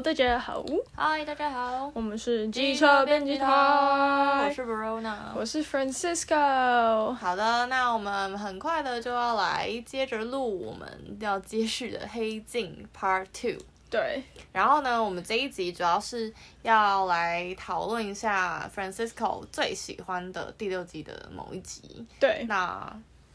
[0.00, 0.64] Hello，大家好，
[0.96, 7.12] 嗨，大家好，我们是机车编辑台，我是 Verona，我是 Francisco。
[7.12, 10.88] 好的，那我们很快的就要来接着录我们
[11.20, 13.62] 要接续的《黑镜》Part Two。
[13.90, 14.22] 对，
[14.52, 22.06] 然后呢，我们这一集主要是要来讨论一下 Francisco 最喜欢的第六季的某一集。
[22.18, 22.90] 对，那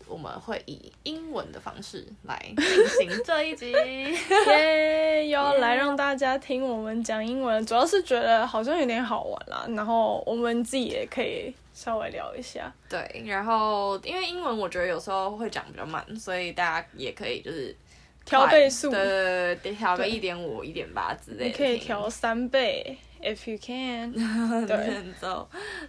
[0.08, 3.72] 我们会以英文的方式来进行这一集。
[4.48, 12.72] 耶，要来让大家听我们讲英文，主要是觉得好像有点好玩啦，然后我们自己也可以稍微聊一下。
[12.90, 17.76] 对，然后因为英文我觉得有时候会讲比较慢，所以大家也可以就是
[18.25, 24.12] 调倍速，对对对，调个一点五、一点八之类的，你可以调三倍，if you can。
[24.67, 25.49] 对，走，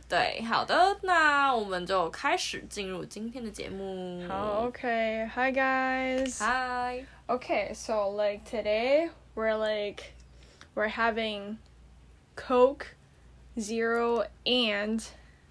[0.10, 4.28] 对，好的，那我们就开始进入今天的节目。
[4.28, 6.40] 好，OK，Hi guys。
[6.40, 7.06] Hi。
[7.28, 10.14] Okay, so like today we're like
[10.76, 11.58] we're having
[12.36, 12.88] Coke,
[13.60, 15.02] Zero, and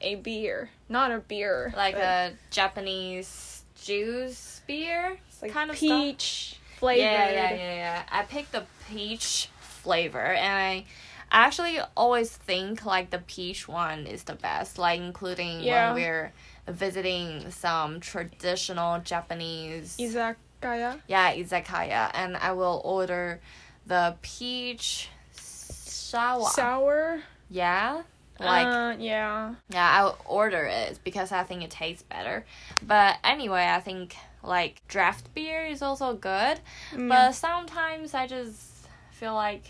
[0.00, 0.70] a beer.
[0.88, 1.72] Not a beer.
[1.76, 5.88] Like but a Japanese juice beer it's like kind of stuff.
[5.88, 7.03] peach flavored.
[7.03, 8.03] Yeah, yeah, yeah, yeah.
[8.11, 10.85] I picked the peach flavor, and I
[11.31, 14.77] actually always think like the peach one is the best.
[14.77, 15.93] Like including Yeah.
[15.93, 16.31] when we're
[16.67, 20.99] visiting some traditional Japanese, Izakaya.
[21.07, 23.39] yeah, izakaya, and I will order
[23.85, 26.49] the peach sour.
[26.49, 27.21] Sour.
[27.49, 28.01] yeah,
[28.39, 29.55] like uh, yeah.
[29.69, 32.45] yeah, I'll order it because I think it tastes better.
[32.81, 34.15] But anyway, I think
[34.47, 36.59] like draft beer is also good.
[36.93, 37.09] Mm.
[37.09, 39.65] But sometimes I just feel like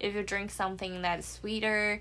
[0.00, 2.00] if you drink something that's sweeter,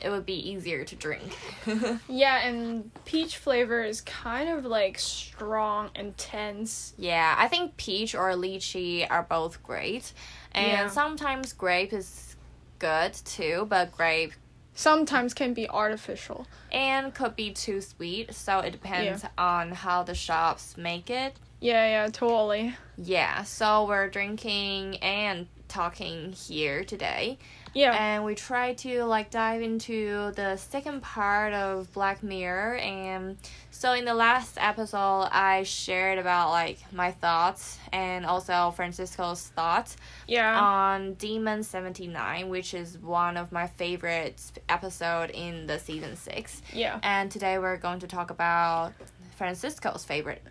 [0.00, 1.36] it would be easier to drink.
[2.08, 6.94] Yeah, and peach flavor is kind of like strong, intense.
[6.96, 10.12] yeah, I think peach or lychee are both great.
[10.52, 10.86] And Yeah.
[10.88, 12.36] sometimes grape is
[12.78, 14.32] good too, but grape
[14.74, 16.46] Sometimes can be artificial.
[16.70, 21.34] and could be too sweet, so it depends on how the shops make it.
[21.60, 22.74] Yeah, yeah, totally.
[22.96, 27.38] Yeah, so we're drinking and talking here today.
[27.74, 27.92] Yeah.
[27.92, 33.36] And we try to like dive into the second part of Black Mirror and
[33.70, 39.98] so in the last episode I shared about like my thoughts and also Francisco's thoughts
[40.26, 40.58] yeah.
[40.58, 44.40] on Demon 79 which is one of my favorite
[44.70, 46.62] episode in the season 6.
[46.72, 46.98] yeah.
[47.02, 48.94] And today we're going to talk about
[49.36, 50.42] Francisco's favorite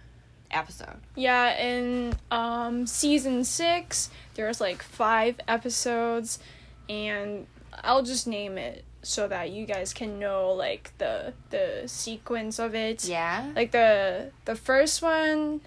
[0.55, 0.97] episode.
[1.15, 6.39] Yeah, in um season six, there's like five episodes,
[6.89, 7.47] and
[7.83, 12.73] I'll just name it so that you guys can know like the the sequence of
[12.75, 13.05] it.
[13.05, 13.51] Yeah.
[13.55, 15.61] Like the the first one,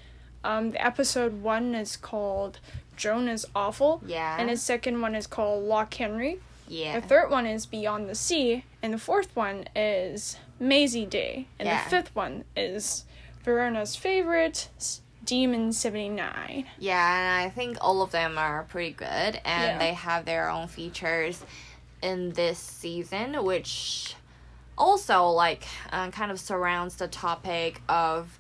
[0.45, 2.59] um, the episode one is called
[2.97, 4.37] Joan is awful, Yeah.
[4.41, 6.41] and the second one is called Loch Henry.
[6.67, 6.99] yeah.
[7.01, 11.67] The third one is Beyond the Sea, and the fourth one is Mazey Day, and
[11.69, 11.85] Yeah.
[11.85, 13.05] the fifth one is
[13.45, 14.69] Verona's favorite,
[15.25, 16.67] Demon Seventy Nine.
[16.79, 19.79] Yeah, and I think all of them are pretty good, and Yeah.
[19.79, 21.43] they have their own features
[22.03, 24.15] in this season, which
[24.77, 28.39] also like uh, kind of surrounds the topic of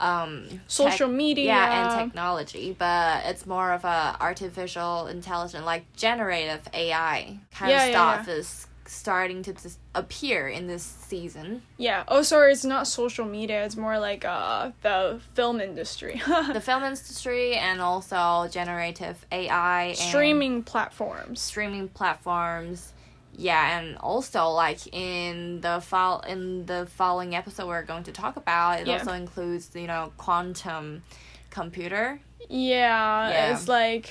[0.00, 1.44] um Social media.
[1.44, 7.84] yeah and technology but it's more of a artificial intelligence like generative ai kind Yeah,
[7.84, 9.54] of yeah, stuff is starting to
[9.94, 12.04] appear in this season Yeah.
[12.08, 13.64] Oh, sorry, it's not social media.
[13.64, 16.20] It's more like uh the film industry,
[16.52, 21.40] the film industry and also generative ai and streaming platforms.
[21.40, 22.92] streaming platforms
[23.36, 28.36] yeah and also like in the fol- in the following episode we're going to talk
[28.36, 28.92] about it Yeah.
[28.98, 31.02] also includes you know quantum
[31.50, 33.52] computer Yeah, Yeah.
[33.52, 34.08] it's like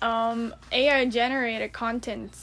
[0.00, 2.34] um AI generated content.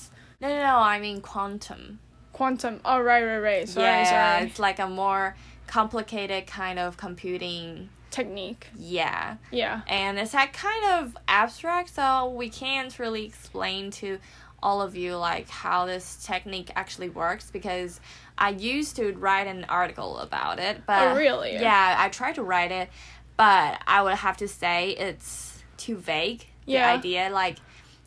[0.41, 1.99] No no no i mean quantum
[2.31, 2.79] Quantum.
[2.85, 3.67] Oh, right, right, right.
[3.67, 4.47] Sorry, yeah sorry.
[4.47, 5.35] it's like a more
[5.67, 8.67] complicated kind of computing Technique.
[8.77, 9.81] yeah Yeah.
[9.87, 14.19] and it's that kind of abstract so we can't really explain to
[14.63, 17.99] all of you like how this technique actually works because
[18.37, 21.53] i used to write an article about it but Oh, really?
[21.53, 22.89] yeah i tried to write it
[23.37, 26.89] but i would have to say it's too vague the Yeah.
[26.93, 27.57] idea like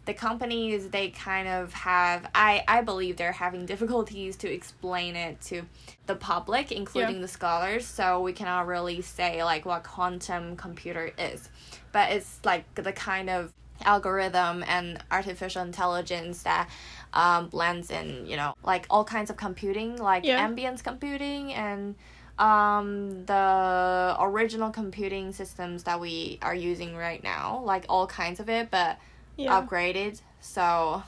[0.05, 5.41] the companies they kind of have i i believe they're having difficulties to explain it
[5.41, 5.63] to
[6.07, 11.49] the public including the scholars so we cannot really say like what quantum computer is
[11.93, 13.53] but it's like the kind of
[13.85, 16.69] algorithm and artificial intelligence that
[17.15, 20.45] um, blends in you know like all kinds of computing like Yeah.
[20.45, 21.95] ambient computing and
[22.39, 28.49] um, the original computing systems that we are using right now like all kinds of
[28.49, 28.99] it but
[29.37, 29.61] Yeah.
[29.61, 31.03] upgraded so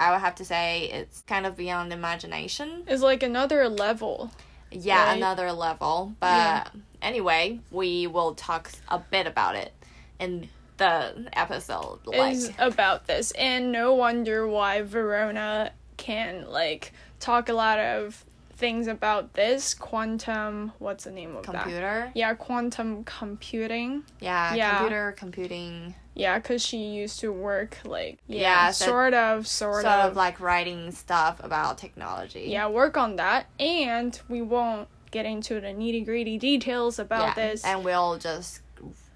[0.00, 2.82] I would have to say it's kind of beyond imagination.
[2.86, 4.30] It's like another level.
[4.70, 5.16] Yeah, Right.
[5.16, 6.14] another level.
[6.18, 6.64] But Yeah.
[7.00, 9.72] anyway, we will talk a bit about it
[10.18, 10.48] in
[10.78, 12.00] the episode.
[12.06, 18.24] Like, is about this and no wonder why verona can like talk a lot of
[18.56, 22.10] things about this quantum what's the name of that computer.
[22.14, 24.70] yeah quantum computing Yeah, Yeah.
[24.78, 25.94] computer computing.
[26.14, 30.16] Yeah because she used to work like yeah, Yeah, that- sort of sort, Sort of
[30.16, 32.46] like writing stuff about technology.
[32.48, 37.48] yeah work on that and we won't get into the nitty gritty details about Yeah,
[37.50, 38.60] this and we'll just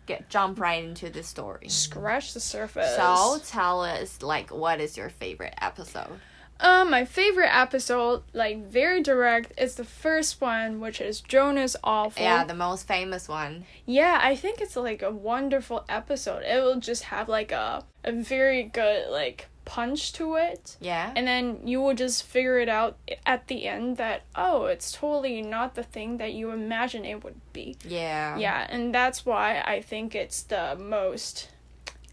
[0.06, 1.68] get jump right into the story.
[1.68, 6.18] scratch the surface So tell us, like, what is your favorite episode?
[6.60, 11.76] Um, my favorite episode, like very direct, is the first one, which is Joan is
[11.84, 12.22] awful.
[12.22, 13.64] Yeah, the most famous one.
[13.86, 16.42] Yeah, I think it's like a wonderful episode.
[16.42, 20.76] It will just have like a a very good like punch to it.
[20.80, 21.12] Yeah.
[21.14, 22.96] And then you will just figure it out
[23.26, 27.40] at the end that oh, it's totally not the thing that you imagine it would
[27.52, 27.76] be.
[27.84, 28.36] yeah.
[28.38, 31.50] Yeah, and that's why I think it's the most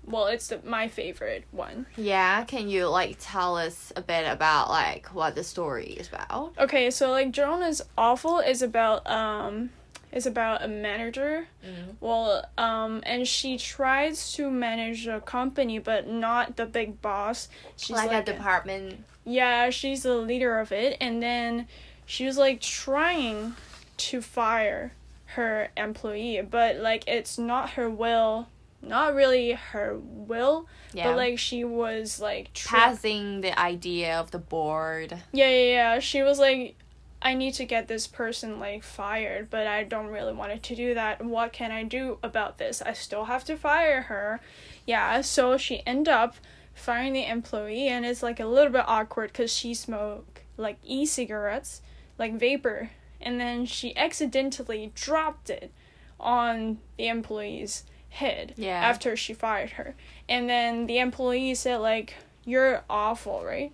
[0.08, 1.86] well, it's the, my favorite one.
[1.98, 2.44] Yeah.
[2.46, 6.54] Can you like tell us a bit about like what the story is about?
[6.60, 9.72] Okay, so like Joan is awful is about um
[10.12, 11.48] is about a manager.
[11.66, 11.96] Mhm.
[12.00, 17.50] Well, um and she tries to manage a company but not the big boss.
[17.78, 19.04] She's like, like, a department.
[19.26, 21.68] Yeah, she's the leader of it and then
[22.06, 23.56] she was like trying
[23.98, 24.92] to fire
[25.36, 28.48] her employee, but like it's not her will.
[28.86, 31.10] Not really her will, Yeah.
[31.10, 35.12] but like she was like try- passing the idea of the board.
[35.32, 35.66] Yeah, yeah,
[35.96, 36.00] yeah.
[36.00, 36.76] She was like,
[37.22, 40.94] I need to get this person like fired, but I don't really want to do
[40.94, 41.26] that.
[41.26, 42.82] What can I do about this?
[42.82, 44.40] I still have to fire her.
[44.86, 46.36] Yeah, so she end up
[46.76, 51.82] firing the employee, and it's like a little bit awkward because she smoked like e-cigarettes,
[52.20, 55.72] like vapor, and then she accidentally dropped it
[56.20, 57.84] on the employee's
[58.16, 58.82] head Yeah.
[58.82, 59.96] after she fired her,
[60.28, 62.16] and then the employee said like,
[62.46, 63.72] "You're awful, right?"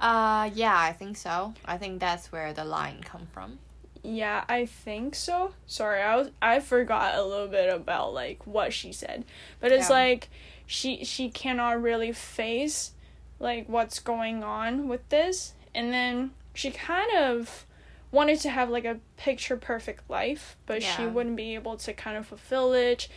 [0.00, 1.54] Uh, yeah, I think so.
[1.64, 3.58] I think that's where the line come from.
[4.02, 5.54] Yeah, I think so.
[5.66, 9.24] Sorry, I was I forgot a little bit about like what she said.
[9.60, 9.96] But it's Yeah.
[9.96, 10.28] like
[10.66, 12.92] she she cannot really face
[13.40, 17.66] like what's going on with this and then she kind of
[18.12, 22.16] wanted to have like a picture perfect life, but she wouldn't be able to kind
[22.16, 23.08] of fulfill it.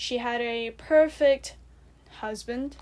[0.00, 1.56] She had a perfect
[2.20, 2.76] husband.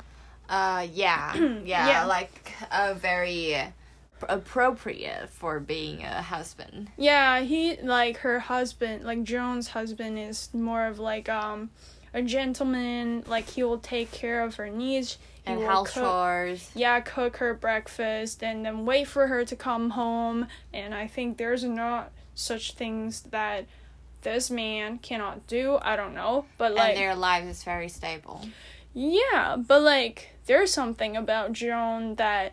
[0.50, 1.34] Uh, yeah,
[1.64, 2.04] yeah, Yeah.
[2.04, 3.56] like a very
[4.28, 6.90] appropriate for being a husband.
[6.98, 11.70] Yeah, he like her husband, like Joan's husband is more of like um
[12.12, 15.16] a gentleman, like he will take care of her needs.
[15.46, 16.70] He And house cook, chores.
[16.74, 20.48] Yeah, cook her breakfast and then wait for her to come home.
[20.74, 23.64] And I think there's not such things that
[24.26, 25.78] this man cannot do.
[25.80, 28.44] I don't know, but like and their lives is very stable.
[28.92, 32.52] yeah, but like there's something about Joan that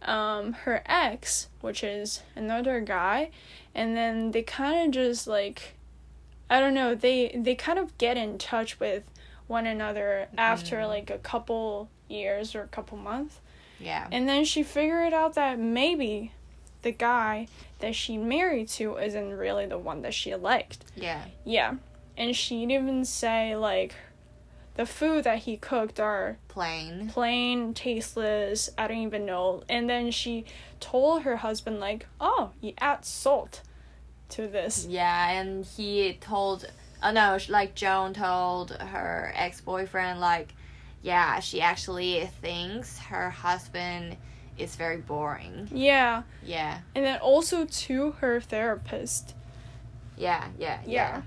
[0.00, 3.30] um her ex, which is another guy,
[3.74, 5.74] and then they kind of just like
[6.48, 9.04] I don't know, they they kind of get in touch with
[9.46, 13.40] one another after like a couple years or a couple months.
[13.78, 14.08] Yeah.
[14.10, 16.32] And then she figured out that maybe
[16.82, 17.48] the guy
[17.80, 20.84] that she married to isn't really the one that she liked.
[20.94, 21.24] Yeah.
[21.44, 21.74] Yeah.
[22.16, 23.94] And she'd even say like
[24.76, 27.08] the food that he cooked are Plain.
[27.12, 29.62] plain, tasteless, I don't even know.
[29.68, 30.44] And then she
[30.78, 33.62] told her husband like, "Oh, you add salt
[34.30, 36.66] to this." Yeah, and he told,
[37.02, 40.54] oh no, like Joan told her ex boyfriend, like,
[41.02, 44.16] yeah, she actually thinks her husband
[44.60, 45.68] is very boring.
[45.72, 46.22] Yeah.
[46.44, 49.34] Yeah, And then also to her therapist.
[50.16, 51.22] yeah, yeah, Yeah.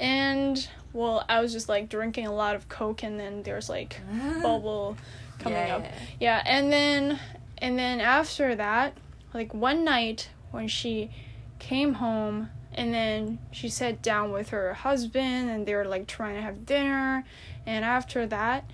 [0.00, 4.00] And well, I was just like drinking a lot of coke and then there's like
[4.42, 4.96] bubble
[5.38, 5.76] coming yeah.
[5.76, 5.84] up.
[6.20, 7.18] Yeah, and then
[7.58, 8.96] and then after that,
[9.32, 11.10] like one night when she
[11.58, 16.34] came home and then she sat down with her husband and they were like trying
[16.34, 17.24] to have dinner
[17.64, 18.68] and after that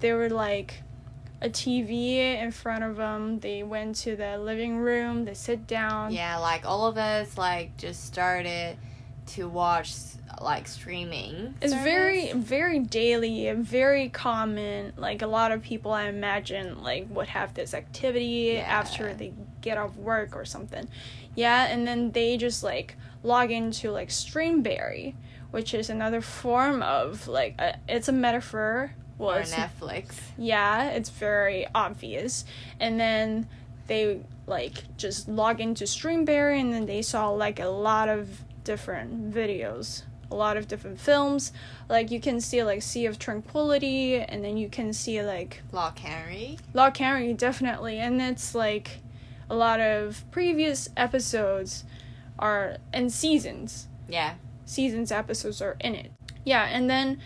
[0.00, 0.82] they were like
[1.42, 3.40] a TV in front of them.
[3.40, 5.24] They went to the living room.
[5.24, 6.12] They sit down.
[6.12, 8.76] Yeah, like all of us, like, just started
[9.34, 9.92] to watch,
[10.40, 11.54] like, streaming.
[11.60, 11.84] It's service.
[11.84, 14.92] very very daily, very common.
[14.96, 18.60] Like a lot of people I imagine like would have this activity Yeah.
[18.62, 20.88] after they get off work or something.
[21.34, 25.14] Yeah, and then they just like log into like Streamberry,
[25.50, 30.14] which is another form of like a, it's a metaphor Well, or Netflix.
[30.36, 32.44] yeah, it's very obvious.
[32.80, 33.48] And then
[33.86, 39.32] they like just log into Streamberry and then they saw like a lot of different
[39.32, 41.52] videos, a lot of different films.
[41.88, 45.98] Like you can see like Sea of Tranquility and then you can see like Loch
[45.98, 46.58] Henry.
[46.74, 49.00] Loch Henry definitely and it's like
[49.50, 51.84] a lot of previous episodes
[52.38, 54.34] are and seasons Yeah.
[54.64, 56.10] seasons episodes are in it.
[56.44, 57.18] Yeah, and then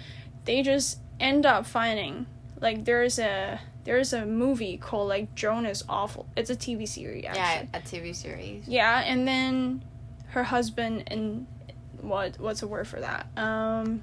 [0.44, 2.26] they just end up finding
[2.60, 6.26] like there's a there's a movie called like Joan is Awful.
[6.36, 8.66] It's a TV series Yeah, a TV series.
[8.66, 9.82] Yeah, and then
[10.30, 11.46] her husband and
[12.00, 13.26] what what's the word for that?
[13.36, 14.02] Um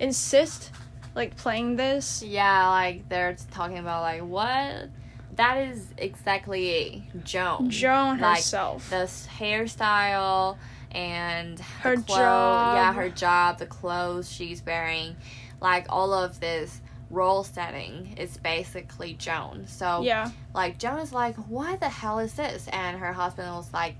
[0.00, 0.70] insist
[1.14, 2.22] like playing this.
[2.22, 4.88] Yeah, like they're talking about like what
[5.36, 7.70] that is exactly Joan.
[7.70, 8.90] Joan Like, herself.
[8.90, 9.06] the
[9.38, 10.56] hairstyle
[10.90, 12.74] and Her the clo- job.
[12.74, 15.16] Yeah, her job, the clothes she's wearing,
[15.62, 19.66] like all of this role setting is basically Joan.
[19.66, 20.30] So yeah.
[20.54, 23.94] like Joan is like, why the hell is this?" And her husband was like,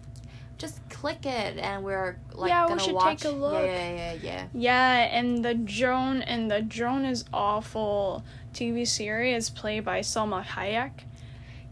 [0.59, 3.55] "Just click it, and we're like Yeah, we gonna should watch." take a look.
[3.55, 4.47] Yeah, yeah, yeah, yeah.
[4.53, 11.05] Yeah, and the Joan and the Joan is Awful TV series played by Salma Hayek.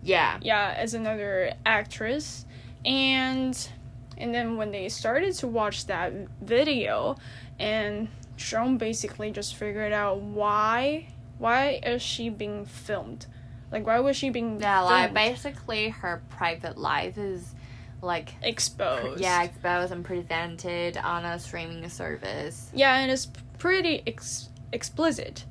[0.02, 0.38] Yeah.
[0.40, 2.46] yeah as another actress
[2.86, 3.68] and
[4.16, 7.16] and then when they started to watch that video
[7.58, 8.08] and
[8.40, 11.06] Joan basically just figured out why
[11.38, 13.26] why is she being filmed
[13.70, 15.14] like why was she being Yeah, like filmed?
[15.14, 17.54] basically her private life is
[18.02, 22.70] like exposed yeah exposed and presented on a streaming service.
[22.74, 23.26] yeah and it's
[23.58, 25.44] pretty ex- explicit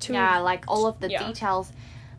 [0.00, 1.26] to yeah, like all of the yeah.
[1.26, 1.72] details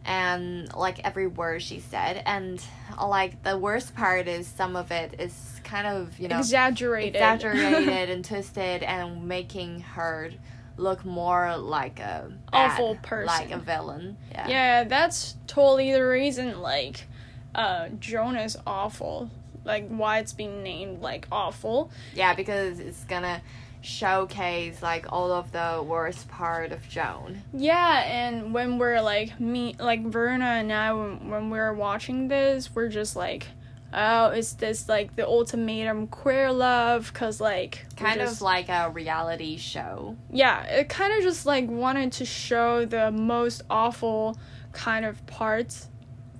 [0.07, 2.63] and like every word she said and
[2.99, 8.09] like the worst part is some of it is kind of you know exaggerated exaggerated
[8.09, 10.31] and twisted and making her
[10.77, 13.25] look more like a bad, Awful person.
[13.25, 14.15] like a villain.
[14.31, 14.47] Yeah.
[14.47, 17.07] Yeah, that's totally the reason like
[17.55, 19.29] uh Joan is awful.
[19.65, 21.91] Like why it's being named like awful.
[22.15, 23.41] Yeah, because it's gonna
[23.87, 27.41] showcase like all of the worst part of Joan.
[27.53, 32.73] Yeah, and when we're like me like Verna and I when, when we're watching this,
[32.75, 33.47] we're just like
[33.93, 38.89] oh, is this like the ultimatum queer love cuz like Kind just- of like a
[38.91, 40.15] reality show.
[40.31, 44.37] yeah, it kind of just like wanted to show the most awful
[44.73, 45.87] kind of parts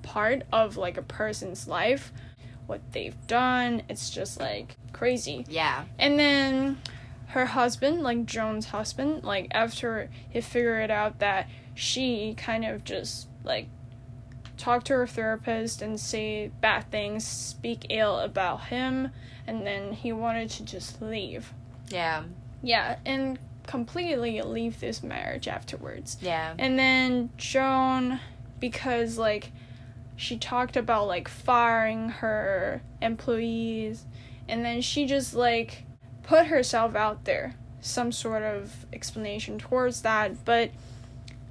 [0.04, 2.12] part of like a person's life,
[2.66, 3.82] what they've done.
[3.90, 5.46] It's just like crazy.
[5.50, 5.86] Yeah.
[5.98, 6.78] And then
[7.28, 13.28] her husband, like Joan's husband, like after he figured out that she kind of just
[13.44, 13.68] like
[14.58, 19.12] talked to her therapist and say bad things, speak ill about him,
[19.46, 21.54] and then he wanted to just leave.
[21.90, 22.24] Yeah.
[22.64, 26.18] Yeah, and completely leave this marriage afterwards.
[26.22, 26.54] Yeah.
[26.58, 28.20] And then Joan,
[28.60, 29.52] because like
[30.16, 34.06] she talked about like firing her employees,
[34.48, 35.84] and then she just like
[36.28, 40.70] put herself out there, some sort of explanation towards that, but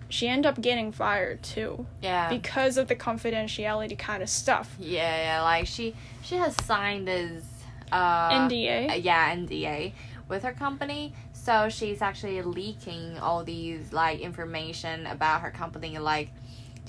[0.09, 2.29] she ended up getting fired too Yeah.
[2.29, 4.77] because of the confidentiality kind of stuff.
[4.79, 7.43] yeah, yeah, like she she has signed this
[7.91, 8.91] uh NDA.
[8.91, 9.93] uh, yeah, NDA
[10.29, 11.13] with her company.
[11.33, 16.31] So she's actually leaking all these like information about her company like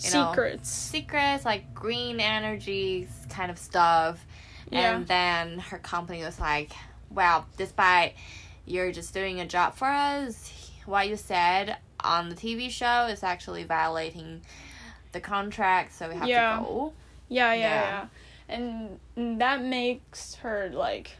[0.03, 0.69] you know, Secrets.
[0.69, 4.23] secrets like green energy kind of stuff
[4.69, 4.95] Yeah.
[4.97, 6.71] and then her company was like
[7.09, 8.15] well despite
[8.65, 10.51] you're just doing a job for us
[10.85, 14.41] what you said on the tv show is actually violating
[15.13, 16.57] the contract so we have Yeah.
[16.57, 16.93] to go
[17.29, 18.07] Yeah, yeah, Yeah.
[18.49, 18.95] yeah.
[19.19, 21.11] And that makes her like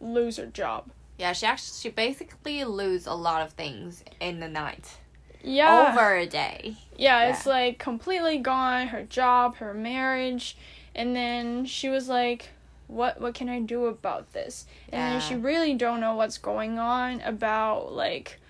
[0.00, 0.90] lose her job.
[1.18, 4.96] yeah she actually she basically lose a lot of things in the night
[5.42, 5.92] Yeah.
[5.92, 10.56] over a day Yeah, it's like completely gone, her job, her marriage,
[10.94, 12.50] and then she was like,
[12.86, 16.78] "What what can I do about this?" And then she really don't know what's going
[16.78, 18.40] on about like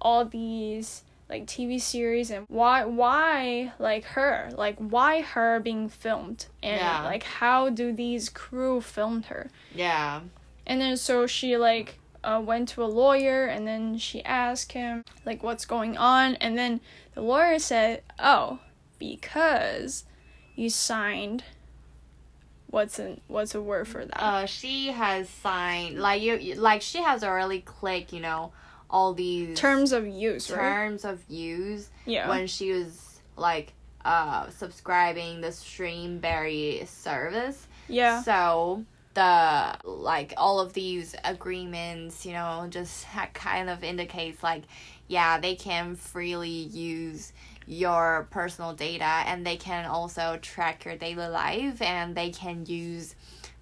[0.00, 6.46] all these like TV series and why why like her like why her being filmed
[6.62, 7.02] and Yeah.
[7.02, 10.20] like how do these crew filmed her yeah
[10.66, 15.02] and then so she like uh, went to a lawyer and then she asked him
[15.24, 16.80] like what's going on and then
[17.14, 18.58] the lawyer said, "Oh,
[18.98, 20.04] because
[20.56, 21.44] you signed
[22.74, 26.98] what's an what's a word for that?" uh she has signed like you like she
[27.02, 28.52] has already clicked you know
[28.90, 30.58] all these Terms of use, right?
[30.58, 32.28] terms of use Yeah.
[32.28, 33.72] when she was like
[34.04, 37.66] uh subscribing the Streamberry service.
[37.88, 38.22] yeah.
[38.22, 44.64] So the like all of these agreements, you know, just kind of indicates like
[45.06, 47.32] yeah, they can freely use
[47.66, 53.14] your personal data and they can also track your daily life and they can use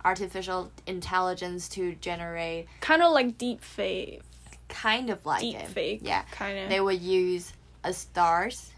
[0.04, 4.20] artificial intelligence to generate kind of like deep fake
[4.68, 5.68] kind of like deep it.
[5.68, 6.22] fake Yeah.
[6.32, 7.52] kind of They would use
[7.84, 8.72] a star's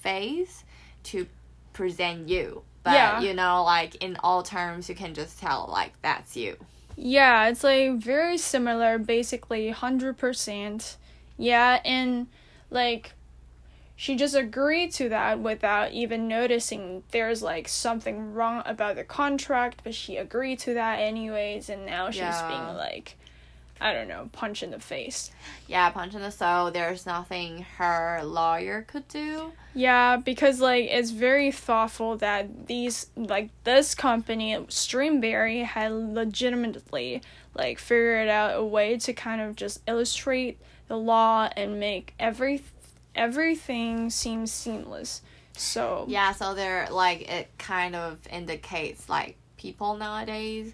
[0.00, 0.64] face
[1.04, 1.26] to
[1.72, 2.62] present you.
[2.82, 3.20] But Yeah.
[3.20, 6.56] you know, like in all terms you can just tell like that's you.
[6.96, 10.96] Yeah, it's like very similar, basically 100%.
[11.38, 12.26] Yeah, and
[12.70, 13.12] like
[14.00, 19.82] she just agreed to that without even noticing there's like something wrong about the contract,
[19.84, 22.48] but she agreed to that anyways, and now she's Yeah.
[22.48, 23.18] being like,
[23.78, 25.30] I don't know, punch in the face.
[25.66, 26.70] Yeah, punch in the soul.
[26.70, 29.52] There's nothing her lawyer could do.
[29.74, 37.20] Yeah, because like it's very thoughtful that these like this company Streamberry had legitimately
[37.54, 42.62] like figured out a way to kind of just illustrate the law and make every
[43.14, 45.22] everything seems seamless.
[45.56, 50.72] So Yeah, so they're like it kind of indicates like people nowadays.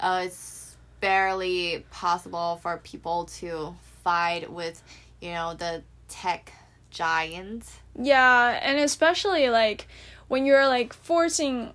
[0.00, 4.82] Uh, it's barely possible for people to fight with,
[5.20, 6.52] you know, the tech
[6.90, 7.78] giants.
[7.98, 9.86] Yeah, and especially like
[10.28, 11.72] when you're like forcing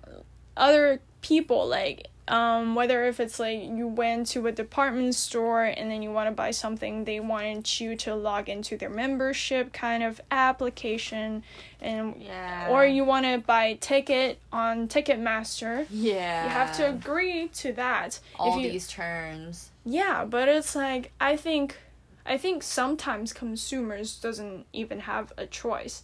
[0.56, 5.90] other people like um whether if it's like you went to a department store and
[5.90, 10.02] then you want to buy something they wanted you to log into their membership kind
[10.02, 11.42] of application
[11.80, 12.68] and Yeah.
[12.70, 16.44] or you want to buy ticket on Ticketmaster yeah.
[16.44, 19.70] you have to agree to that all you, these terms.
[19.84, 21.76] yeah but it's like i think
[22.26, 26.02] i think sometimes consumers doesn't even have a choice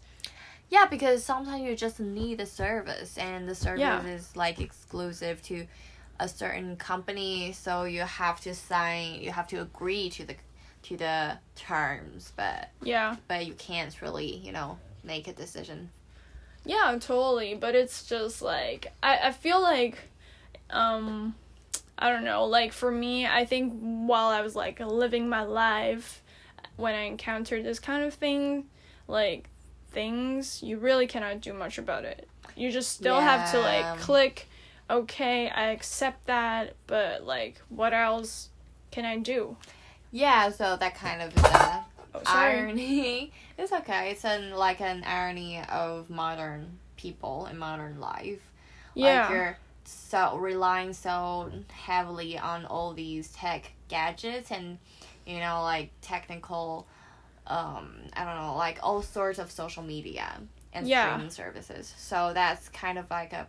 [0.71, 4.05] Yeah, because sometimes you just need a service, and the service Yeah.
[4.07, 5.67] is like exclusive to
[6.21, 9.21] a certain company, so you have to sign.
[9.21, 10.37] You have to agree to the
[10.83, 15.91] to the terms, but yeah but you can't really, you know, make a decision.
[16.67, 17.55] Yeah, totally.
[17.55, 19.99] But it's just like I, I feel like
[20.71, 21.35] um
[21.99, 26.23] I don't know, like for me, I think while I was like living my life
[26.77, 28.65] when I encountered this kind of thing,
[29.07, 29.49] like
[29.91, 32.29] things, you really cannot do much about it.
[32.57, 34.49] You just still have to like click
[34.91, 38.51] okay, I accept that, but like what else
[38.91, 39.57] can I do?
[40.13, 43.33] Yeah, so that kind of is a Oh, irony.
[43.59, 44.11] It's okay.
[44.11, 48.41] It's an like an irony of modern people in modern life.
[48.95, 49.23] Yeah.
[49.23, 54.79] Like you're so relying so heavily on all these tech gadgets and
[55.27, 56.87] you know like technical
[57.47, 60.41] um I don't know like all sorts of social media
[60.73, 61.15] and Yeah.
[61.15, 61.93] streaming services.
[61.99, 63.47] So that's kind of like a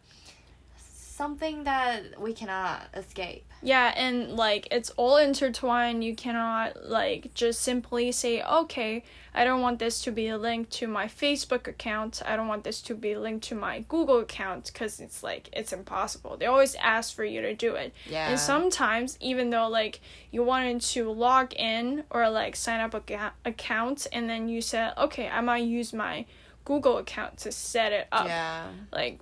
[1.15, 3.45] something that we cannot escape.
[3.61, 6.03] Yeah, and like it's all intertwined.
[6.03, 10.87] You cannot like just simply say, okay, I don't want this to be linked to
[10.87, 12.21] my Facebook account.
[12.25, 15.71] I don't want this to be linked to my Google account because it's like it's
[15.71, 16.35] impossible.
[16.37, 17.93] They always ask for you to do it.
[18.09, 18.29] Yeah.
[18.29, 20.01] And sometimes, even though like
[20.31, 24.61] you wanted to log in or like sign up a ga- account, and then you
[24.61, 26.25] said, okay, I might use my
[26.65, 28.67] Google account to set it up yeah.
[28.91, 29.19] like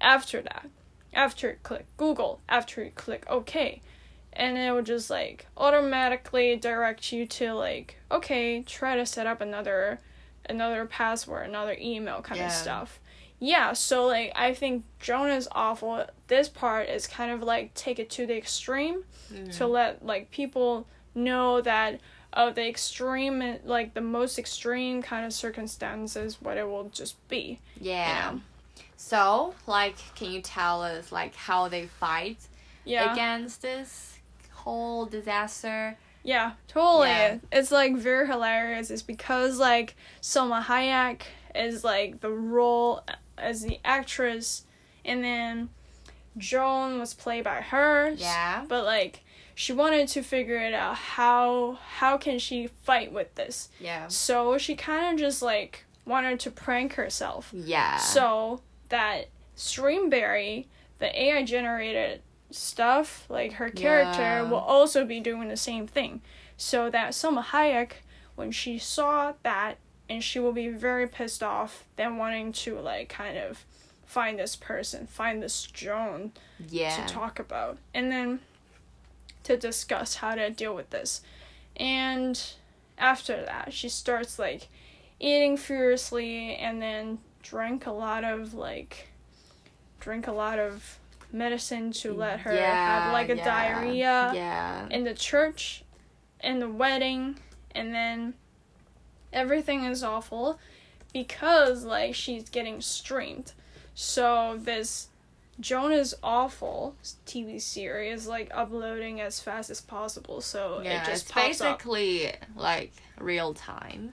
[0.00, 0.68] after that
[1.14, 3.80] after you click google after you click ok
[4.32, 9.40] and it will just like automatically direct you to like okay try to set up
[9.40, 10.00] another
[10.48, 12.46] another password another email kind Yeah.
[12.46, 13.00] of stuff
[13.38, 17.98] yeah so like i think joan is awful this part is kind of like take
[17.98, 19.64] it to the extreme to mm-hmm.
[19.64, 22.00] let like people know that
[22.32, 27.60] of the extreme like the most extreme kind of circumstances what it will just be
[27.80, 28.32] Yeah.
[28.32, 28.38] Yeah.
[29.06, 32.38] So, like, can you tell us like how they fight
[32.86, 34.18] yeah against this
[34.50, 35.98] whole disaster?
[36.22, 37.08] Yeah, totally.
[37.08, 37.36] Yeah.
[37.52, 38.90] It's like very hilarious.
[38.90, 41.20] It's because like Salma Hayek
[41.54, 43.04] is like the role
[43.36, 44.64] as the actress,
[45.04, 45.68] and then
[46.38, 48.14] Joan was played by her.
[48.16, 48.64] Yeah.
[48.66, 49.20] But like
[49.54, 53.68] she wanted to figure it out how how can she fight with this.
[53.78, 54.08] Yeah.
[54.08, 57.50] So she kind of just like wanted to prank herself.
[57.52, 57.98] Yeah.
[57.98, 60.66] So that Streamberry,
[60.98, 64.42] the AI generated stuff, like her character, Yeah.
[64.42, 66.22] will also be doing the same thing.
[66.56, 67.92] So that Salma Hayek,
[68.36, 73.08] when she saw that, and she will be very pissed off, then wanting to like
[73.08, 73.64] kind of
[74.04, 76.32] find this person, find this Joan
[76.68, 76.94] yeah.
[76.94, 78.40] to talk about, and then
[79.44, 81.22] to discuss how to deal with this.
[81.76, 82.40] And
[82.98, 84.68] after that, she starts like
[85.18, 89.08] eating furiously and then drank a lot of like
[90.00, 90.98] drink a lot of
[91.30, 94.88] medicine to let her have like a yeah, diarrhea Yeah.
[94.90, 95.84] in the church
[96.42, 97.38] in the wedding
[97.74, 98.34] and then
[99.32, 100.58] everything is awful
[101.12, 103.52] because like she's getting streamed.
[103.94, 105.08] So this
[105.60, 110.40] Joan is Awful TV series like uploading as fast as possible.
[110.40, 114.12] So Yeah, it just it's pops up basically like real time.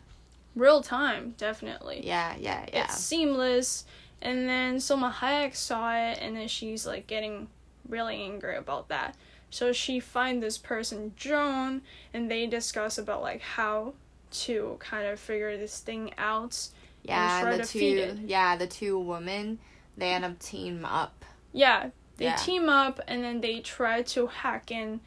[0.56, 2.02] Real time, definitely.
[2.06, 2.84] Yeah, yeah, yeah.
[2.86, 3.86] It's seamless.
[4.22, 7.48] And then Salma Hayek saw it, and then she's like getting
[7.88, 9.16] really angry about that.
[9.50, 11.82] So she find this person Joan,
[12.14, 13.94] and they discuss about like how
[14.32, 16.68] to kind of figure this thing out.
[17.04, 19.60] yeah, the two yeah, the two women
[19.98, 21.26] they end up team up.
[21.52, 22.36] Yeah, they Yeah.
[22.36, 25.02] team up, and then they try to hack in,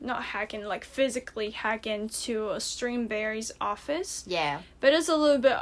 [0.00, 4.24] not hack in, like physically hack into a Streamberry's office.
[4.26, 4.60] Yeah.
[4.80, 5.56] But it's a little bit,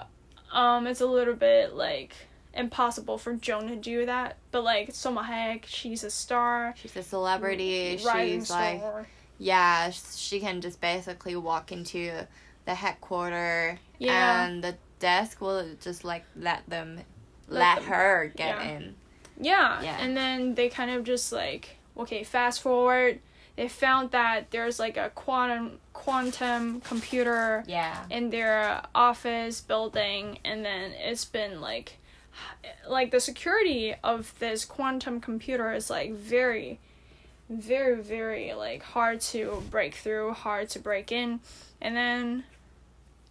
[0.53, 2.15] um, it's a little bit like
[2.55, 4.37] impossible for Joan to do that.
[4.51, 6.75] But like Salma Hayek, she's a star.
[6.77, 7.99] She's a celebrity.
[8.05, 9.07] rising She's like star.
[9.39, 12.27] yeah, she can just basically walk into
[12.65, 14.45] the headquarter Yeah.
[14.47, 17.01] and the desk will just like let them
[17.49, 18.69] Let let, them- her get yeah.
[18.77, 18.95] in.
[19.41, 19.83] Yeah.
[19.83, 19.97] Yeah.
[20.01, 23.19] And then they kind of just like, okay, fast forward.
[23.57, 28.05] They found that there's like a quantum quantum computer Yeah.
[28.11, 31.99] in their office building, and then it's been like,
[32.89, 36.81] like the security of this quantum computer is like very,
[37.51, 41.41] very, very like hard to break through, hard to break in,
[41.81, 42.45] and then.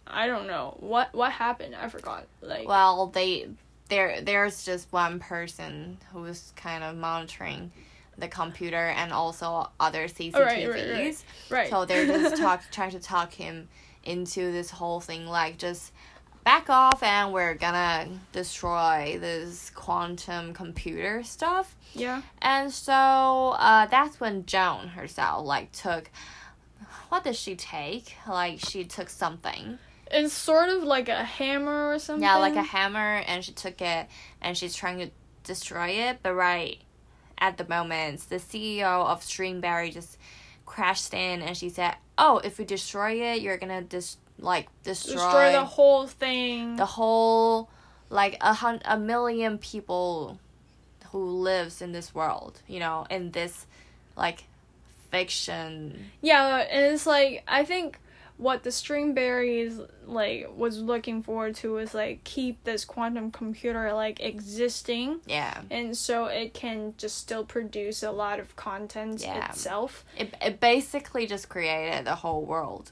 [0.04, 1.76] I don't know what what happened.
[1.76, 2.26] I forgot.
[2.42, 3.48] Like Well, they
[3.88, 7.70] there there's just one person who's kind of monitoring
[8.18, 10.34] the computer and also other CCTVs.
[10.34, 11.24] right, right.
[11.50, 11.70] right.
[11.70, 13.68] So they're just talk trying to talk him
[14.04, 15.92] into this whole thing like just
[16.44, 21.76] back off and we're gonna destroy this quantum computer stuff.
[21.94, 22.22] yeah.
[22.40, 26.10] And so uh, that's when Joan herself like took
[27.08, 28.16] what did she take?
[28.26, 29.78] Like she took something.
[30.10, 32.22] It's sort of like a hammer or something.
[32.22, 34.06] Yeah, like a hammer, and she took it
[34.40, 35.10] and she's trying to
[35.42, 36.20] destroy it.
[36.22, 36.78] But right
[37.38, 40.16] at the moment, the CEO of Streamberry just
[40.66, 45.14] crashed in and she said, "Oh, if we destroy it, you're gonna dis like destroy,
[45.14, 46.76] destroy the whole thing.
[46.76, 47.68] the whole
[48.10, 50.38] like a hun- a million people
[51.10, 52.60] who lives in this world.
[52.66, 53.66] You know, in this
[54.16, 54.44] like
[55.10, 56.10] fiction.
[56.20, 57.98] yeah, and it's like I think
[58.42, 64.20] what the Streamberries like was looking forward to was like keep this quantum computer like
[64.20, 69.48] existing Yeah, and so it can just still produce a lot of content Yeah.
[69.50, 70.04] itself.
[70.16, 72.90] it it basically just created the whole world.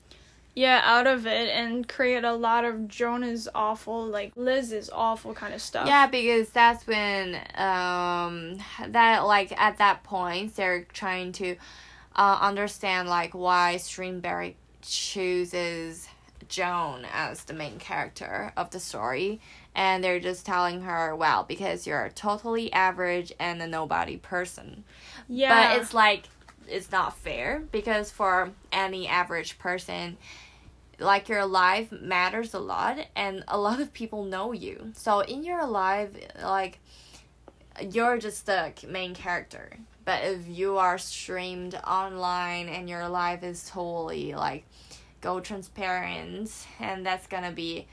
[0.55, 5.33] Yeah, out of it and create a lot of Joan is awful, like Liz's awful
[5.33, 5.87] kind of stuff.
[5.87, 8.59] Yeah, because that's when um
[8.89, 11.57] that like at that point they're trying to
[12.17, 16.09] uh, understand like why Streamberry chooses
[16.49, 19.41] Joan as the main character of the story
[19.75, 24.85] and they're just telling her well because you're a totally average and a nobody person.
[25.29, 25.75] Yeah.
[25.75, 26.25] But it's like
[26.69, 30.17] it's not fair because for any average person,
[30.99, 34.93] like your life matters a lot and a lot of people know you.
[34.95, 36.11] So in your life,
[36.43, 36.79] like
[37.81, 39.71] you're just the main character.
[40.05, 44.65] But if you are streamed online and your life is totally like
[45.21, 47.87] go transparent and that's gonna be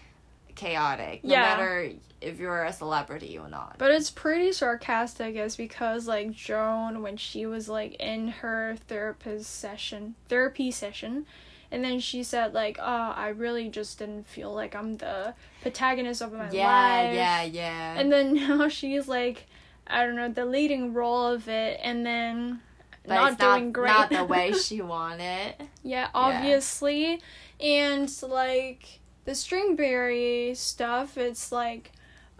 [0.55, 1.41] chaotic no Yeah.
[1.41, 3.75] matter if you're a celebrity or not.
[3.77, 9.53] But it's pretty sarcastic, is because like Joan, when she was like in her therapist
[9.53, 11.27] session, therapy session,
[11.71, 16.21] and then she said like, "Oh, I really just didn't feel like I'm the protagonist
[16.23, 16.65] of my yeah,
[17.03, 17.99] life." yeah, yeah.
[17.99, 19.45] And then now she's like,
[19.85, 22.61] I don't know, the leading role of it, and then
[23.07, 23.87] but not doing not, great.
[23.87, 25.55] not the way she wanted.
[25.83, 27.21] Yeah, obviously.
[27.59, 31.91] And like the streamberry stuff, it's like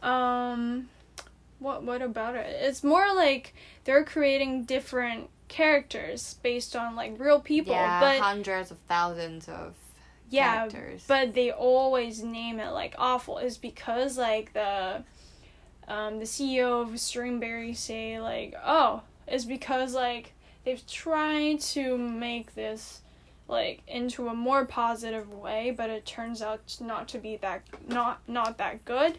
[0.04, 0.90] um
[1.60, 2.46] what what about it?
[2.62, 3.54] It's more like
[3.86, 7.74] they're creating different characters based on like real people.
[7.74, 9.76] yeah, but hundreds of thousands of
[10.30, 11.06] yeah, characters.
[11.08, 15.04] but they always name it like awful is because like the
[15.88, 20.34] um the CEO of Streamberry say like, "Oh, it's because like
[20.68, 23.00] they've tried to make this
[23.48, 28.20] like into a more positive way, but it turns out not to be that not
[28.28, 29.18] not that good."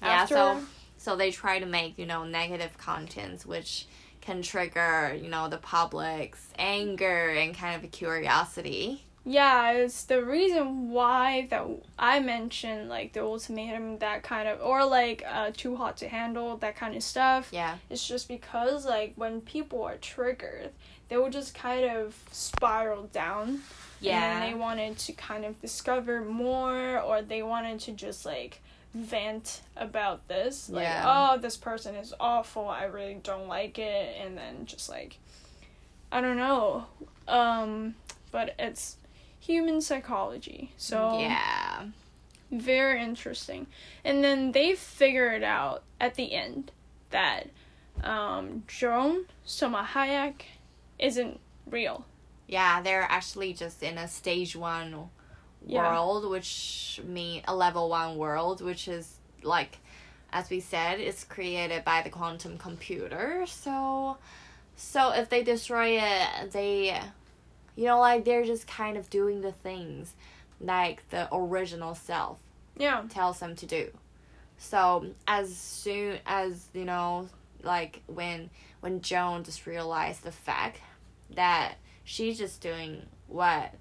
[0.00, 0.64] Yeah, after so
[0.96, 3.86] so they try to make, you know, negative contents which
[4.22, 9.04] can trigger, you know, the public's anger and kind of curiosity.
[9.28, 11.66] Yeah, it's the reason why that
[11.98, 16.56] I mentioned like the ultimatum, that kind of, or like uh, too hot to handle,
[16.58, 17.48] that kind of stuff.
[17.50, 17.78] Yeah.
[17.90, 20.70] It's just because like when people are triggered,
[21.08, 23.62] they will just kind of spiral down.
[24.00, 24.42] Yeah.
[24.42, 28.60] And they wanted to kind of discover more, or they wanted to just like
[28.94, 31.04] vent about this like Yeah.
[31.34, 35.18] oh this person is awful i really don't like it and then just like
[36.10, 36.86] i don't know
[37.28, 37.94] um
[38.32, 38.96] but it's
[39.46, 41.84] human psychology so yeah.
[42.50, 43.66] very interesting
[44.04, 46.72] and then they figure it out at the end
[47.10, 47.48] that
[48.02, 50.42] um joan salma hayek
[50.98, 51.38] isn't
[51.70, 52.04] real
[52.48, 55.10] Yeah, they're actually just in a stage one
[55.66, 55.82] Yeah.
[55.82, 59.78] world, which mean a level one world, which is like,
[60.30, 63.44] as we said, it's created by the quantum computer.
[63.46, 64.16] So,
[64.76, 67.00] so if they destroy it, they,
[67.76, 70.14] you know, like they're just kind of doing the things
[70.60, 72.38] like the original self
[72.78, 73.90] yeah tells them to do.
[74.58, 77.28] So as soon as you know,
[77.62, 80.80] like when when Joan just realized the fact
[81.34, 83.74] that she's just doing what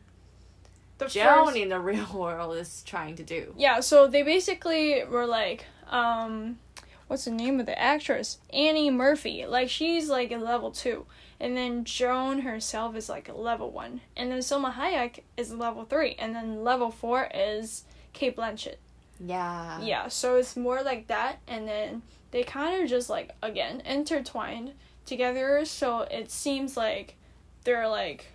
[0.98, 3.54] the Joan first- in the real world is trying to do.
[3.58, 6.58] Yeah, so they basically were like, um,
[7.08, 8.40] what's the name of the actress?
[8.54, 9.46] Annie Murphy.
[9.46, 11.06] Like she's like a level two,
[11.40, 15.86] and then Joan herself is like a level one, and then Selma Hayek is level
[15.86, 18.78] three, and then level four is Cate Blanchett.
[19.20, 19.80] Yeah.
[19.82, 24.74] Yeah, so it's more like that, and then they kind of just like again intertwined
[25.06, 27.16] together, so it seems like
[27.64, 28.28] they're like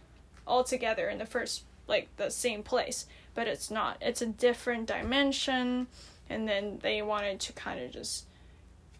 [0.47, 3.99] all together in the first like the same place, but it's not.
[4.01, 5.89] It's a different dimension,
[6.29, 8.27] and then they wanted to kind of just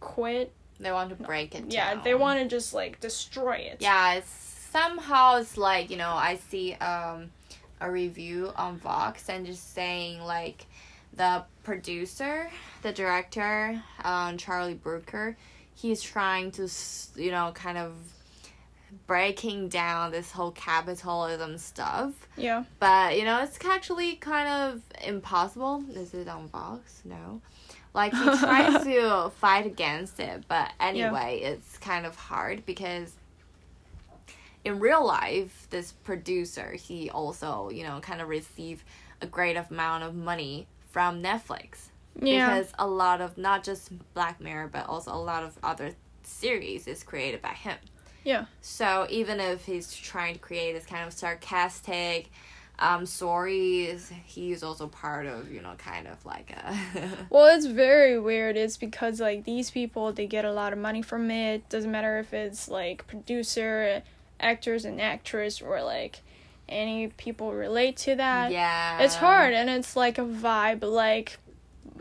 [0.01, 0.53] quit.
[0.79, 2.05] They want to break it Yeah, down.
[2.05, 3.79] they want to just like destroy it.
[3.81, 4.31] Yeah, it's
[4.73, 7.31] somehow it's like, you know, I see um
[7.81, 10.67] a review on Vox and just saying like
[11.15, 12.51] the producer,
[12.83, 15.37] the director, um Charlie Brooker,
[15.75, 16.69] he's trying to
[17.17, 17.93] you know, kind of
[19.07, 22.13] breaking down this whole capitalism stuff.
[22.37, 22.65] Yeah.
[22.79, 25.85] But you know, it's actually kind of impossible.
[25.95, 27.03] Is it on Vox?
[27.05, 27.41] No.
[27.95, 33.13] Like he tries to fight against it, but anyway, it's kind of hard because
[34.65, 38.85] in real life, this producer he also you know kind of received
[39.21, 41.89] a great amount of money from Netflix
[42.21, 42.49] Yeah.
[42.49, 46.87] because a lot of not just Black Mirror but also a lot of other series
[46.87, 47.77] is created by him.
[48.25, 48.47] Yeah.
[48.61, 52.31] So even if he's trying to create this kind of sarcastic
[52.81, 56.77] um stories, he's also part of, you know, kind of like a
[57.31, 58.57] Well, it's very weird.
[58.57, 61.69] It's because like these people they get a lot of money from it.
[61.69, 64.03] Doesn't matter if it's like producer,
[64.41, 66.23] actors and actress or like
[66.69, 68.51] any people relate to that.
[68.51, 69.01] Yeah.
[69.01, 71.39] It's hard and it's like a vibe like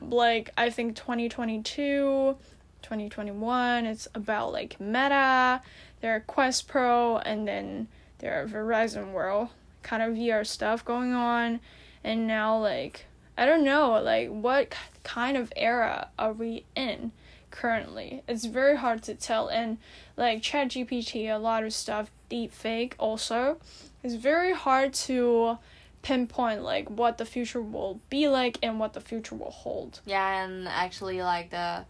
[0.02, 2.38] like I think 2022,
[2.82, 5.62] 2021 it's about like Meta,
[6.00, 7.90] there are Quest Pro and then
[8.20, 9.50] there are Horizon World
[9.84, 11.60] kind of VR stuff going on
[12.04, 13.06] and now like
[13.38, 17.12] I don't know like what kind of era are we in
[17.52, 18.22] currently.
[18.28, 19.78] It's very hard to tell and
[20.18, 23.58] like ChatGPT a lot of stuff deep fake also.
[24.04, 25.58] It's very hard to
[26.02, 30.00] pinpoint like what the future will be like and what the future will hold.
[30.06, 31.86] Yeah, and actually like the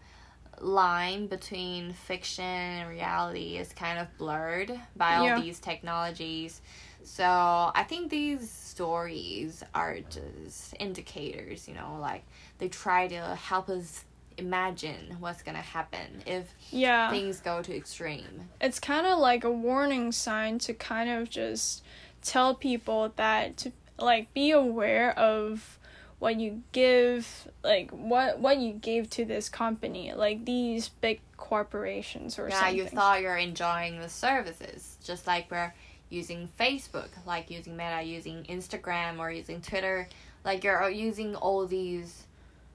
[0.60, 5.40] line between fiction and reality is kind of blurred by all Yeah.
[5.40, 6.60] these technologies.
[7.02, 12.24] So I think these stories are just indicators, you know, like
[12.58, 14.04] they try to help us
[14.36, 17.10] imagine what's gonna happen if Yeah.
[17.10, 18.48] things go to extreme.
[18.60, 21.82] it's kind of like a warning sign to kind of just
[22.22, 25.78] tell people that to like be aware of
[26.18, 32.38] what you give like what what you gave to this company like these big corporations
[32.38, 35.72] or yeah, something you thought you're enjoying the services, just like we're
[36.10, 40.08] using Facebook, like using Meta, using Instagram, or using Twitter.
[40.44, 42.24] Like you're using all these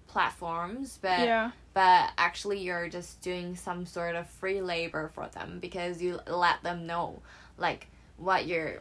[0.08, 5.60] platforms, but yeah but actually you're just doing some sort of free labor for them
[5.60, 7.22] because you let them know
[7.58, 8.80] like what you're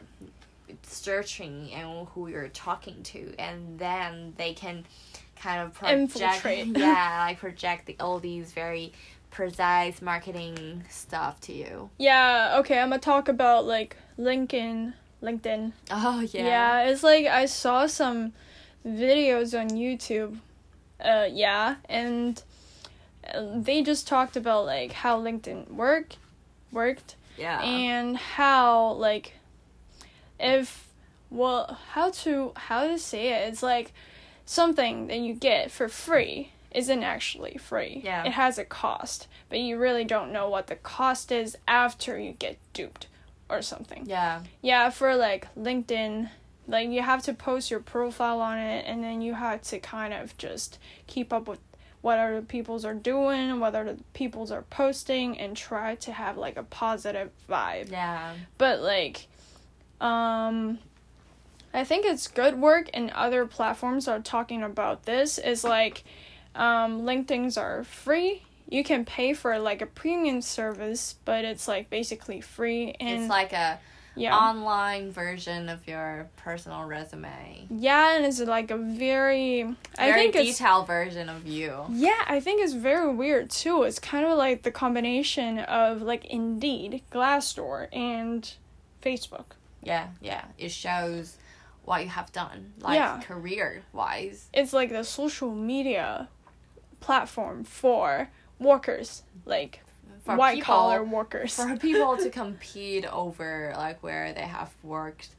[0.83, 4.85] searching and who you're talking to and then they can
[5.35, 6.67] kind of project Infiltrate.
[6.77, 8.93] yeah like project the, all these very
[9.35, 16.21] precise marketing stuff to you yeah okay i'm gonna talk about like linkedin linkedin oh
[16.31, 16.89] yeah Yeah.
[16.89, 18.31] it's like I saw some
[18.87, 20.37] videos on YouTube.
[21.03, 22.41] Uh, yeah, and
[23.33, 26.15] uh, they just talked about like how LinkedIn work
[26.71, 29.33] worked yeah and how like
[30.39, 30.87] if
[31.29, 33.91] well how to how to say it it's like
[34.45, 38.23] something that you get for free isn't actually free Yeah.
[38.25, 42.33] it has a cost but you really don't know what the cost is after you
[42.33, 43.07] get duped
[43.49, 46.29] or something yeah yeah, for like LinkedIn,
[46.67, 50.13] like you have to post your profile on it and then you have to kind
[50.13, 51.59] of just keep up with
[52.01, 56.55] what other people's are doing, what other people's are posting, and try to have like
[56.57, 57.91] a positive vibe.
[57.91, 58.33] Yeah.
[58.59, 59.27] But like,
[60.01, 60.77] um,
[61.73, 65.37] I think it's good work, and other platforms are talking about this.
[65.37, 66.03] Is like,
[66.55, 68.43] um, LinkedIn's are free.
[68.67, 73.29] You can pay for like a premium service, but it's like basically free and it's
[73.29, 73.79] like a
[74.15, 74.35] yeah.
[74.35, 77.67] online version of your personal resume.
[77.69, 79.63] Yeah, and it's like a very,
[79.97, 81.85] I Very think it's detailed version of you.
[81.91, 83.83] yeah, I think it's very weird too.
[83.83, 88.51] It's kind of like the combination of like Indeed, Glassdoor, and
[89.03, 89.45] Facebook.
[89.83, 90.45] Yeah, yeah.
[90.57, 91.37] It shows
[91.83, 93.21] what you have done, like Yeah.
[93.21, 94.47] career wise.
[94.53, 96.29] It's like the social media
[96.99, 98.29] platform for
[98.59, 99.81] workers, like
[100.23, 101.55] For white people- collar workers.
[101.55, 105.29] For people to compete over like where they have worked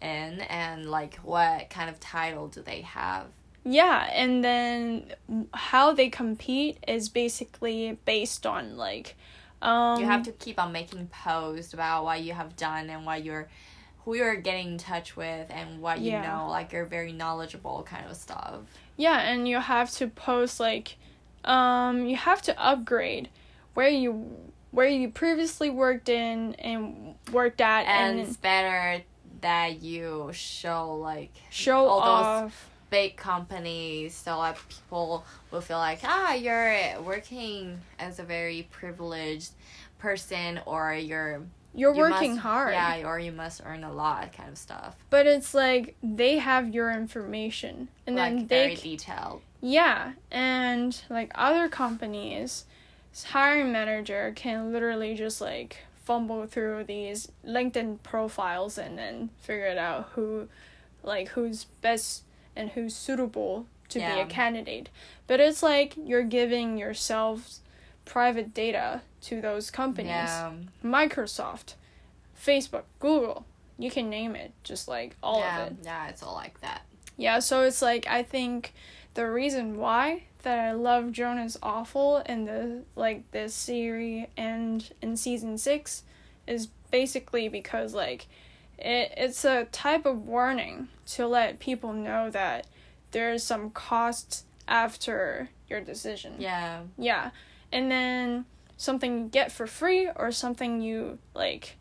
[0.00, 3.26] in and like what kind of title do they have.
[3.64, 5.12] Yeah, and then
[5.54, 9.14] how they compete is basically based on like
[9.60, 13.22] um you have to keep on making posts about what you have done and what
[13.22, 13.48] you're
[14.04, 16.22] who you're getting in touch with and what you Yeah.
[16.22, 18.60] know like you're very knowledgeable kind of stuff
[18.96, 20.96] Yeah, and you have to post like
[21.44, 23.28] um you have to upgrade
[23.74, 24.36] where you
[24.70, 29.02] where you previously worked in and worked at and and, it's better
[29.40, 35.78] that you show like show all those off big companies so that people will feel
[35.78, 39.50] like ah you're working as a very privileged
[39.98, 41.42] person or you're
[41.74, 42.72] you're you working must- hard.
[42.74, 46.74] yeah or you must earn a lot kind of stuff But it's like they have
[46.74, 52.64] your information and like then they c- detailed yeah, and like other companies
[53.28, 59.78] hiring manager can literally just like fumble through these LinkedIn profiles and then figure it
[59.78, 60.48] out who
[61.04, 62.24] like who's best
[62.56, 64.88] and who's suitable to be a candidate.
[65.28, 67.60] But it's like you're giving yourselves
[68.04, 70.08] private data to those companies.
[70.10, 70.52] yeah
[70.84, 71.74] Microsoft,
[72.38, 73.44] Facebook, Google,
[73.78, 75.76] you can name it, just like all yeah, of it.
[75.84, 76.82] yeah it's all like that
[77.16, 78.72] Yeah, so it's like I think
[79.14, 84.88] the reason why that I love Joan is Awful in the like this series and
[85.00, 86.02] in season six
[86.46, 88.26] is basically because like
[88.78, 92.66] it it's a type of warning to let people know that
[93.12, 96.34] there's some cost after your decision.
[96.38, 97.30] yeah Yeah.
[97.72, 98.44] And then
[98.76, 101.76] something you get for free or something you like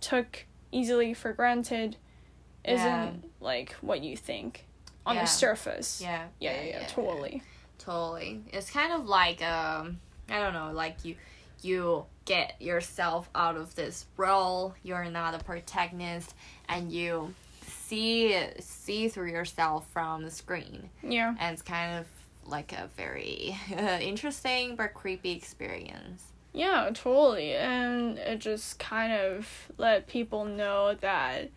[0.00, 1.96] took easily for granted
[2.64, 3.12] isn't Yeah.
[3.40, 4.66] like what you think
[5.06, 5.22] on Yeah.
[5.22, 6.00] the surface.
[6.02, 7.42] yeah Yeah, yeah, yeah, totally.
[7.78, 8.42] Totally.
[8.52, 11.16] It's kind of like um I don't know, like you
[11.62, 16.34] you get yourself out of this role, you're not a protagonist
[16.68, 17.34] and you
[17.66, 20.90] see see through yourself from the screen.
[21.02, 21.34] Yeah.
[21.38, 22.06] And it's kind of
[22.46, 23.56] like a very
[24.00, 26.22] interesting but creepy experience.
[26.52, 27.54] Yeah, totally.
[27.54, 31.50] And it just kind of let people know that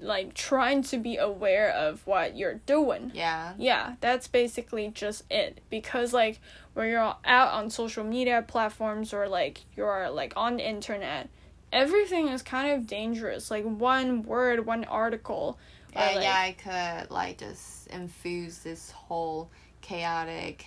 [0.00, 3.10] like trying to be aware of what you're doing.
[3.14, 3.54] Yeah.
[3.58, 5.60] Yeah, that's basically just it.
[5.70, 6.40] Because like
[6.74, 11.28] when you're out on social media platforms or like you're like on the internet,
[11.72, 13.50] everything is kind of dangerous.
[13.50, 15.58] Like one word, one article.
[15.94, 19.50] or, Yeah, like- yeah, I could like just infuse this whole
[19.86, 20.66] chaotic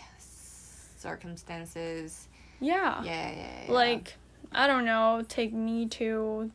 [0.98, 2.28] circumstances.
[2.60, 3.04] Yeah.
[3.04, 3.72] Yeah, yeah, yeah.
[3.72, 4.14] Like
[4.52, 6.52] I don't know, take Me Too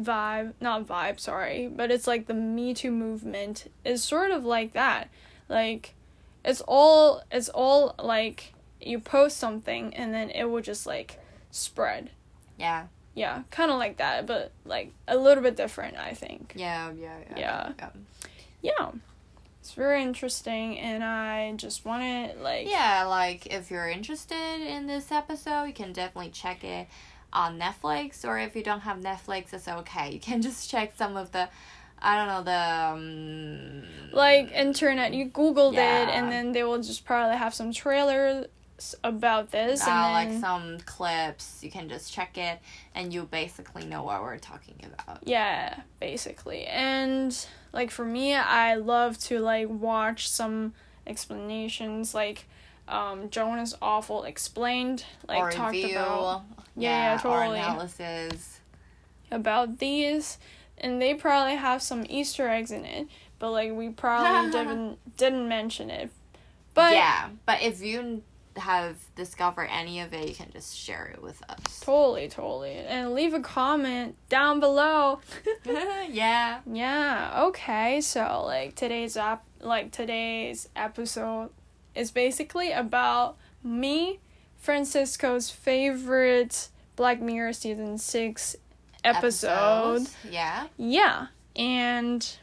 [0.00, 4.72] vibe, not vibe, sorry, but it's like the Me Too movement is sort of like
[4.72, 5.08] that.
[5.48, 5.94] Like
[6.44, 11.18] it's all it's all like you post something and then it will just like
[11.50, 12.10] spread.
[12.58, 12.86] yeah.
[13.14, 16.52] Yeah, kind of like that, but like a little bit different, I think.
[16.54, 17.38] Yeah, yeah, yeah.
[17.38, 17.72] Yeah.
[17.78, 17.88] yeah.
[18.60, 18.90] Yeah.
[19.66, 24.86] It's very interesting and I just want to like Yeah, like if you're interested in
[24.86, 26.86] this episode, you can definitely check it
[27.32, 28.24] on Netflix.
[28.24, 30.12] Or if you don't have Netflix, it's okay.
[30.12, 31.48] You can just check some of the,
[31.98, 33.82] I don't know, the.
[33.82, 38.46] Um, like internet you googled it and then they will just probably have some trailers
[39.02, 41.64] about this uh, and like some clips.
[41.64, 42.60] You can just check it,
[42.94, 45.26] and you basically know what we're talking about.
[45.26, 50.72] yeah basically and like for me i love to like watch some
[51.06, 52.46] explanations like
[52.88, 55.96] um joan is awful explained like or talked review.
[55.96, 56.44] about
[56.78, 57.58] yeah, yeah, totally.
[57.58, 58.60] Analysis.
[59.30, 60.38] about these
[60.78, 63.08] and they probably have some easter eggs in it
[63.38, 66.10] but like we probably didn't didn't mention it
[66.76, 68.22] but yeah, but if you
[68.58, 71.80] have discovered any of it, you can just share it with us.
[71.80, 72.72] Totally, totally.
[72.74, 75.20] And leave a comment down below.
[76.10, 76.60] yeah.
[76.66, 78.00] yeah, okay.
[78.00, 81.50] So like today's app like today's episode
[81.94, 84.20] is basically about me,
[84.56, 88.56] Francisco's favorite Black Mirror season six
[89.04, 89.96] episode.
[89.96, 90.16] Episodes.
[90.30, 90.66] Yeah.
[90.76, 91.26] Yeah.
[91.54, 92.36] And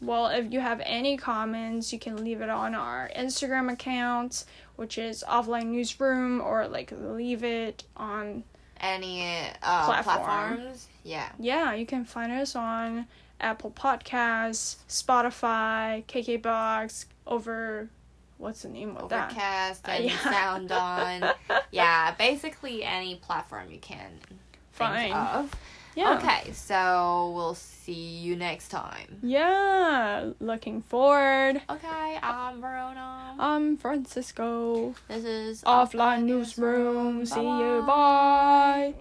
[0.00, 4.44] well, if you have any comments, you can leave it on our Instagram account,
[4.78, 8.44] which is offline newsroom, or like leave it on
[8.80, 9.24] Any
[9.60, 10.04] uh, Platform.
[10.04, 10.86] platforms?
[11.02, 11.28] Yeah.
[11.40, 13.06] yeah, you can find us on
[13.40, 17.88] Apple Podcasts, Spotify, KKBox, over
[18.36, 19.30] what's the name of that?
[19.32, 20.18] Overcast Uh, and yeah.
[20.18, 21.30] Sound On.
[21.72, 24.12] yeah, basically any platform you can
[24.70, 25.02] Fine.
[25.10, 25.50] think of.
[25.98, 26.16] Yeah.
[26.18, 29.18] Okay, so we'll see you next time.
[29.20, 31.60] Yeah, looking forward.
[31.68, 33.34] Okay, I'm Verona.
[33.36, 34.94] I'm Francisco.
[35.08, 37.26] This is Offline newsroom.
[37.26, 37.82] See you.
[37.84, 38.94] Bye.